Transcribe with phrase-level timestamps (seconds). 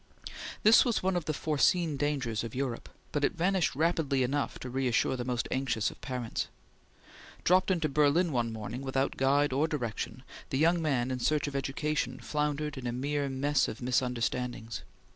[0.63, 4.69] This was one of the foreseen dangers of Europe, but it vanished rapidly enough to
[4.71, 6.47] reassure the most anxious of parents.
[7.43, 11.55] Dropped into Berlin one morning without guide or direction, the young man in search of
[11.55, 14.81] education floundered in a mere mess of misunderstandings.